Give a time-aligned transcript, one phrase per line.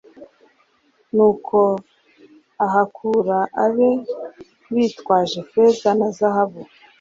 [1.15, 1.57] Nuko
[2.65, 3.89] ahakura abe
[4.73, 6.61] bitwaje feza na zahabu